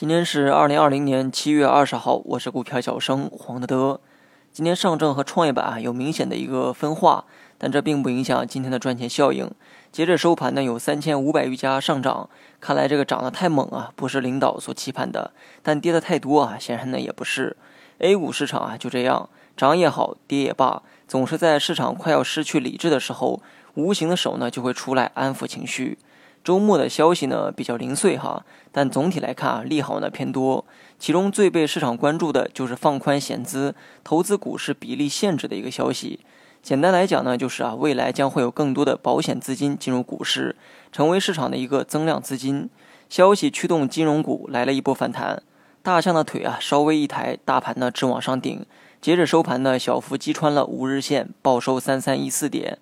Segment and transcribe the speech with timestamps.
[0.00, 4.00] 今天是二零二零年七月二十号，我是股票小生黄德德。
[4.50, 7.26] 今天上证和创业板啊有明显的一个分化，
[7.58, 9.50] 但这并不影响今天的赚钱效应。
[9.92, 12.30] 截至收盘呢，有三千五百余家上涨，
[12.62, 15.32] 看来这个涨得太猛啊，不是领导所期盼的；
[15.62, 17.58] 但跌得太多啊，显然呢也不是。
[17.98, 23.42] A 股市场啊就这样，涨也好，跌也罢，总是在市场快要失去理智的时候，
[23.74, 25.98] 无形的手呢就会出来安抚情绪。
[26.42, 30.64] 周末的消息呢比较零碎哈，但总体来看啊，利好呢偏多。
[30.98, 33.74] 其中最被市场关注的就是放宽险资
[34.04, 36.20] 投资股市比例限制的一个消息。
[36.62, 40.56] 简单来讲呢，就是啊，未来将会有更多的保险资金进入股市，
[40.92, 42.68] 成为市场的一个增量资金。
[43.08, 45.42] 消息驱动金融股来了一波反弹，
[45.82, 48.64] 大象的腿啊稍微一抬，大盘呢直往上顶。
[49.00, 52.78] 截止收盘呢，小幅击穿了五日线，报收三三一四点。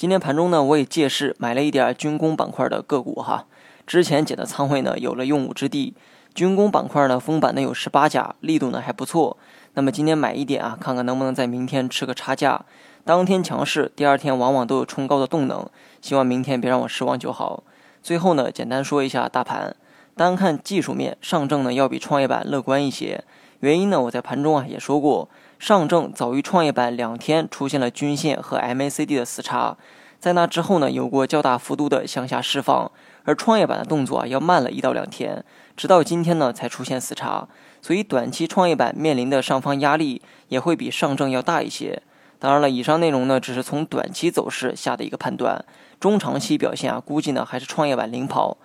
[0.00, 3.44] 今天盘中呢，我也借势买了一点军工板块的个股哈。
[3.86, 5.92] 之前减的仓位呢，有了用武之地。
[6.34, 9.36] 军工板块呢，封板呢有十八家，力度呢还不错。
[9.74, 12.64] 那么今天买一点啊，看看能不能在明天吃个差价。
[13.04, 15.68] 当天强势，第二天往往都有冲高的动能。
[16.00, 17.62] 希望明天别让我失望就好。
[18.02, 19.76] 最后呢，简单说一下大盘。
[20.16, 23.22] 单看技术面，上证呢要比创业板乐观一些。
[23.60, 25.28] 原因呢，我在盘中啊也说过。
[25.58, 29.76] 上证早于创业板两天出现了均线和 MACD 的死叉，
[30.18, 32.90] 在那之后呢，有过较大幅度的向下释放，
[33.24, 35.44] 而创业板的动作啊要慢了一到两天，
[35.76, 37.46] 直到今天呢才出现死叉，
[37.82, 42.02] 所以短期创业板面临的上方压力也会比上证要大一些。
[42.38, 45.62] 当然了，以上内容呢只是从短期走势下的一个判断，
[46.00, 48.56] 中长期表现啊估计呢还是创业板领跑。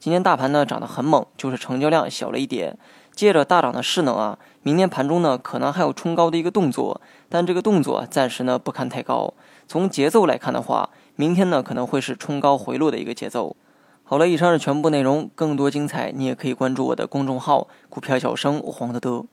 [0.00, 2.76] 今天大盘呢涨得很猛，就是成交量小了一点。
[3.20, 9.34] 借着大涨的势能啊，明天盘中呢可能还有冲高的一个动作，但这个动作暂时呢不看太高。
[9.68, 13.54] 从节奏来看的话，明天呢可能会是冲高回落的一个节奏。
[14.04, 19.26] 好了，以上是全部内容，更多精彩你也可以关注我的公众号“股票小生黄德德”。